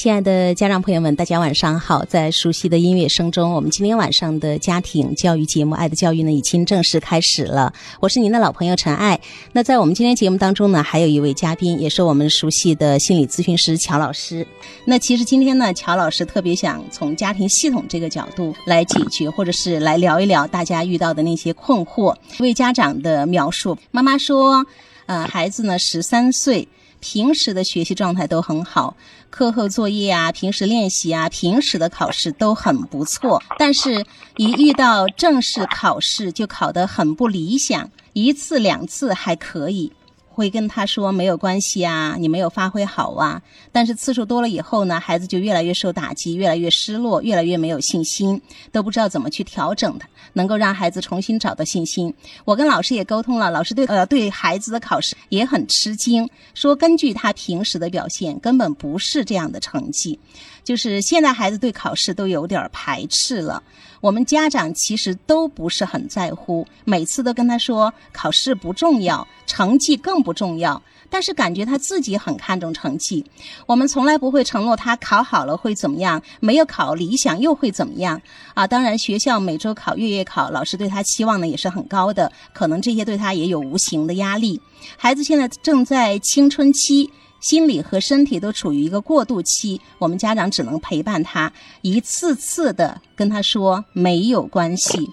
[0.00, 2.02] 亲爱的家长朋友们，大家晚上好！
[2.06, 7.70] 在熟悉的音乐声中，我们今天晚上的家庭教育节目《爱的教育》呢，已经正式开始了。
[8.00, 9.20] 我是您的老朋友陈爱。
[9.52, 14.46] 那在我们今天节目当中呢，还有一位嘉宾，也是我们熟悉的心理咨询师乔老师。
[14.86, 22.16] 那其实今天呢，乔老师特别想从家庭系统这个角度来解决，或者是来聊一聊大家遇到的那些困惑。
[22.38, 24.64] 为家长的描述，妈妈说，
[25.04, 26.66] 呃，孩子呢十三岁。
[27.00, 28.94] 平时的学习状态都很好，
[29.30, 33.42] 课后作业啊，平时练习啊，平时的考试都很不错。
[33.58, 34.04] 但是，
[34.36, 39.92] 一遇到正式考试就考得很不理想，一次两次还可以。
[40.40, 43.42] 会跟他说没有关系啊，你没有发挥好啊。
[43.70, 48.40] 但是次数多了以后呢，孩子就越来越受打击，越来越失落，越来越没有信心，
[48.72, 52.14] 都不知道怎么去调整他，能够让孩子重新找到信心。
[52.46, 60.18] 我跟老师也沟通了，老师对呃对孩子的考试也很吃惊，说根据他平时的表现，根本不是这样的成绩。
[60.62, 63.62] 就是现在孩子对考试都有点排斥了，
[64.00, 73.24] 我们家长其实都不是很在乎，每次都跟他说考试不重要，成绩更不不重要，但是感觉他自己很看重成绩。
[73.66, 78.22] 我们从来不会承诺他考好了会怎么样，没有考理想又会怎么样
[78.54, 78.64] 啊？
[78.64, 84.60] 当然，学校每周考、月月考，老师对他期望呢也是很高的，可能这些对他也有无形的压力。
[84.96, 87.10] 孩子现在正在青春期。
[87.40, 91.50] 心理和身体都处于一个过渡期，我们家长只能陪伴他，
[91.80, 95.08] 一次次的跟他说没有关系。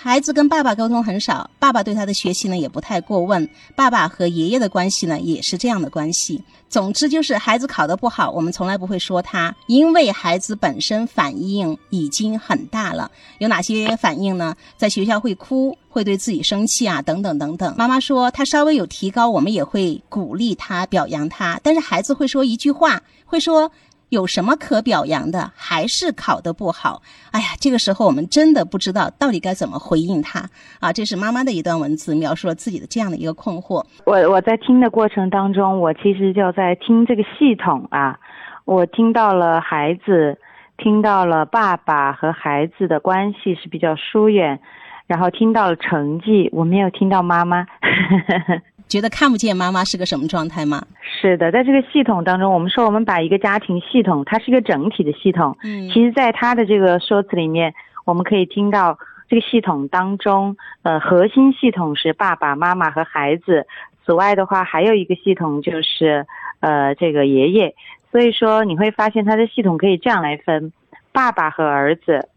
[0.00, 3.50] 孩子跟爸爸沟通很少，爸爸对他的学习呢也不太过问。
[3.74, 6.40] 爸爸和爷爷的关系呢也是这样的关系。
[6.68, 13.10] 总之就是孩子考得不好，我们从来不会说他，因为孩子本身反应已经很大了。
[13.38, 14.54] 有哪些反应呢？
[14.76, 17.74] 在学校会哭，会对自己生气啊，等等等等。
[17.76, 21.58] 妈妈说他稍微有提高，我们也会鼓励他、表扬他。
[21.64, 23.72] 但是孩子会说一句话，会说。
[24.10, 25.52] 有什么可表扬的？
[25.54, 27.02] 还是考得不好？
[27.30, 30.48] 哎呀，这个时候我们真的不知道到底该怎么回应他
[30.80, 30.92] 啊！
[30.92, 33.84] 这是妈妈的一段文字，描述了自己的这样的一个困惑。
[34.06, 38.18] 我我在听的过程当中，我其实就在听这个系统啊，
[38.64, 40.38] 我听到了孩子，
[40.78, 44.58] 听到了爸爸和孩子的关系是比较疏远，
[45.06, 47.66] 然后听到了成绩，我没有听到妈妈。
[48.88, 50.82] 觉得看不见妈妈是个什么状态吗？
[51.20, 55.56] 是的，在这个系统当中，我们说我们把一个家庭系统，它是一个整体的系统。
[55.64, 57.74] 嗯，其实，在它的这个说辞里面，
[58.04, 58.96] 我们可以听到
[59.28, 63.66] 这个系统当中，呃，核心系统是爸爸妈妈和孩子。
[64.06, 66.24] 此外的话，还有一个系统就是
[66.60, 67.74] 呃，这个爷爷。
[68.12, 70.72] 所以说，你会发现它的系统可以这样来分：
[71.12, 72.28] 爸爸和儿子，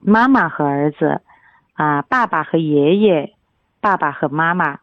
[0.00, 1.20] 妈妈和儿子，
[1.74, 3.34] 啊，爸爸和爷爷，
[3.80, 4.78] 爸爸和妈妈。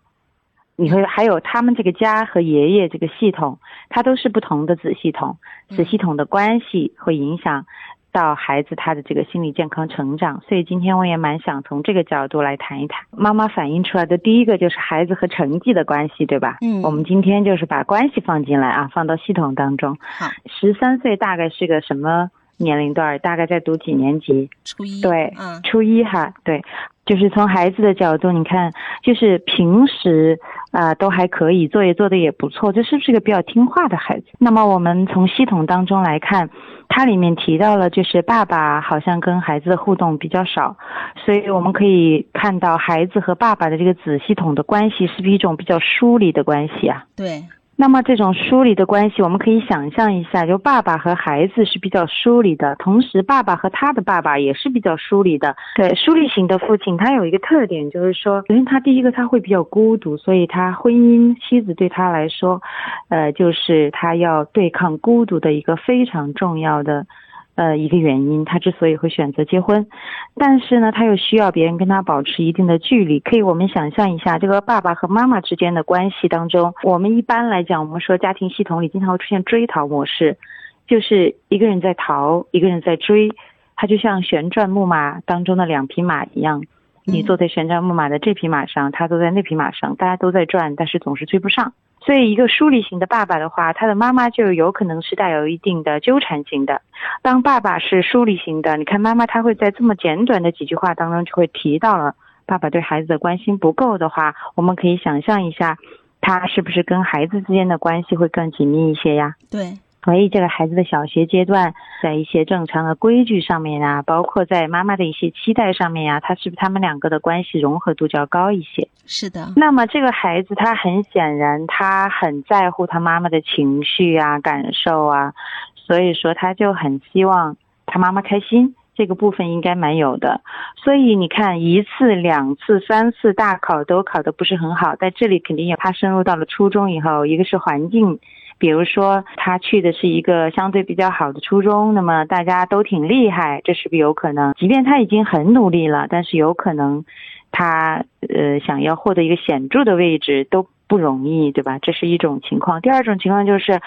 [0.77, 3.59] 你会还有他们这个家和爷爷这个系统，
[3.89, 5.37] 它都是不同的子系统，
[5.69, 7.65] 子系统的关系会影响
[8.11, 10.41] 到孩子他的这个心理健康成长。
[10.47, 13.05] 所以今天我也蛮想从这个角度来谈一谈。
[13.11, 16.57] 妈妈反映出来的第一个就是孩子和成绩的关系，对吧？
[16.61, 16.81] 嗯。
[16.81, 19.97] 我们今天就是把关系放进来啊，放到系统当中。
[20.01, 20.27] 好。
[20.47, 23.17] 十三岁大概是个什么年龄段？
[23.19, 24.49] 大概在读几年级？
[24.63, 25.01] 初一。
[25.01, 26.63] 对，嗯，初一哈，对。
[27.05, 28.71] 就是从孩子的角度，你看，
[29.03, 30.39] 就是平时
[30.71, 34.25] 啊都还可以，作业做的也不错，这是不是一个比较听话的孩子？
[34.39, 36.49] 那么我们从系统当中来看，
[36.87, 40.75] 它里面提到了，就是爸爸好像跟孩子的互动比较少，
[41.23, 47.05] 所以我们可以看到孩子和爸爸的这个子系统的关系是不是一种比较疏离的关系啊？
[47.15, 47.43] 对。
[47.77, 55.55] 那么这种疏离的关系，我们可以想象一下，就爸爸和孩子是比较疏离的，同时爸爸和他的爸爸也是比较疏离的。
[55.75, 62.61] 对，疏离型的父亲，他有一个特点，就是说，首先他第一个他会比较孤独，所以他婚姻妻子对他来说，
[63.09, 67.05] 呃，就是他要对抗孤独的一个非常重要的。
[67.55, 69.87] 呃，一个原因，他之所以会选择结婚，
[70.35, 73.21] 但是呢，他又需要别人跟他保持一定的距离。
[73.21, 80.37] 可以，我们想象一下，这个爸爸和妈妈之间的关系当中，我们一般来讲，我们说家庭系统里经常会出现追逃模式，
[80.85, 83.31] 就是一个人在逃，一个人在追，
[83.77, 86.61] 他就像旋转木马当中的两匹马一样，
[87.05, 91.71] 你坐在旋转木马的这匹马上，他坐在那匹马上，大家都在转，但是总是追不上。
[92.05, 96.81] 所以，一个疏离型的爸爸的话，他的妈妈就有可能是带有一定的纠缠型的。
[97.23, 102.13] 当爸爸是疏离型的，你看妈妈她会在这么简短的几句话当中就会提到了
[102.45, 105.77] 爸爸对孩子的关心不够的话，我们可以想象一下，
[106.21, 109.33] 他是不是跟孩子之间的关系会更紧密一些呀？
[109.49, 109.79] 对。
[110.05, 118.87] 所以，这个孩子的小学阶段，在一些正常的规矩上面啊，包括在妈妈的一些期待上面呀，他是不是他们两个的关系融合度较高一些？
[119.07, 119.51] 是的。
[119.55, 125.33] 那么，这个孩子他很显然，他很在乎他妈妈的情绪啊、感受啊，
[125.75, 128.75] 所以说他就很希望他妈妈开心。
[128.97, 130.39] 这个部分应该蛮有的，
[130.81, 138.19] 所以你看一次、两次、三次大考都考得不是很好，在这里肯定有他深入到了初中以后，一个是环境，
[138.57, 144.53] 比如说他去的是一个相对比较好的初中，那么大家都挺厉害，这是不是有可能？
[144.53, 147.05] 即便他已经很努力了，但是有可能
[147.51, 151.79] 他呃想要获得一个显著的位置都不容易，对吧？
[151.79, 152.81] 这是一种情况。
[152.81, 153.81] 第二种情况就是。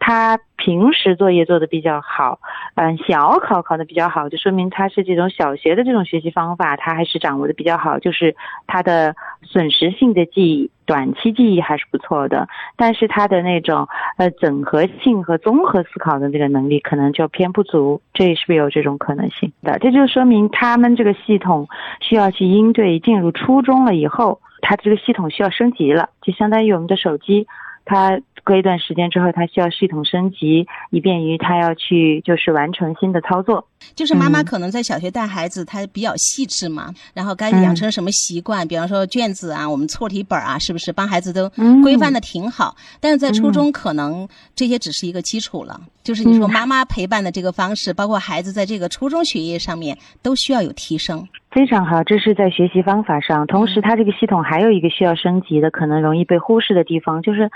[0.00, 2.38] 他平时作业做的比较好，
[2.76, 8.36] 嗯，小考考的比较好，就说明他是这种小学的这种学习方法，他还是掌握的比较好，就是
[8.68, 13.86] 他的损失性的记忆、短期记忆还是不错的，但是他的那种
[14.16, 19.78] 呃整合性和综合思考的这个能力可能就偏不足，这是不是有这种可能性的？
[19.80, 21.68] 这就说明他们这个系统
[22.00, 27.46] 需要去应对进入初中了以后，他这个系统需要升级了，就相当于我们的手机，
[27.84, 28.18] 它。
[28.44, 33.66] 隔一段时间之后，它需要系统升级，以便于他要去就是完成新的操作。
[33.94, 41.48] 就是妈妈可能在小学带孩子，她比较细致嘛，然后该养成什么习惯，比方说卷子啊，我们错题本啊，是不是帮孩子都
[41.82, 42.76] 规范的挺好？
[43.00, 45.80] 但是在初中可能这些只是一个基础了。
[46.02, 51.28] 就是你说妈妈陪伴的这个方式，包括孩子在这个初中学业上面都需要有提升。
[51.50, 53.46] 非常好，这是在学习方法上。
[53.46, 57.50] 同时，他这个系统还有一个需要升级的，可能容易被忽视的地方，就是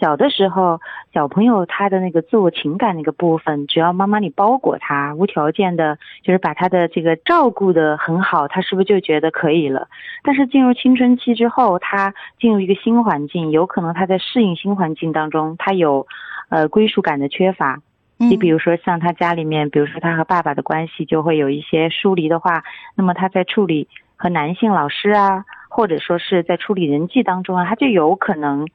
[0.00, 0.80] 小的时候，
[1.12, 9.88] 小朋友他的那个自我情感那个部分，只要妈妈你包裹他，无条件的，就是把他的这个照顾的很好，他是不是就觉得可以了？
[10.22, 16.06] 但是进入青春期之后，他进入一个新环境，有可能他在适应新环境当中，他有
[16.50, 17.80] 呃归属感的缺乏。
[18.18, 22.64] 你比如说，像他家里面，比如说他和爸爸的关系就会有一些疏离的话，
[22.94, 28.66] 那么他在处理和男性老师啊，或者说是在处理人际当中啊，他就有可能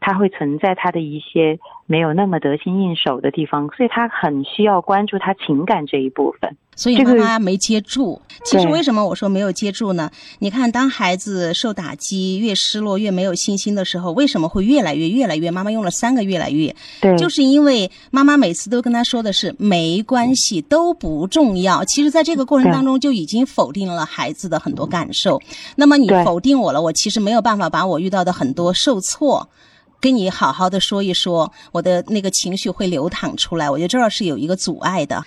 [0.00, 1.58] 他会存在他的一些。
[1.86, 6.56] 没有那么得心应手的地方，所以他很需要关注他情感这一部分。
[6.76, 8.22] 所以妈妈没接住。
[8.44, 10.08] 其实为什么我说没有接住呢？
[10.38, 15.50] 你看，当孩子受打击、越失落、越没有信心的时候，为什么会越来越、越来越？
[15.50, 16.72] 妈妈用了三个“越来越”，
[17.02, 21.84] 对，就是因为妈妈每次都跟他说的是没关系，都不重要。
[21.84, 25.40] 其实，在这个过程当中，就已经否定了孩子的很多感受。
[25.74, 29.48] 那么你否定我了，我其实没有办法把我遇到的很多受挫。
[30.00, 35.22] 跟你好好的说一说，我的那个情绪会流淌出来，我觉得这儿是有一个阻碍的。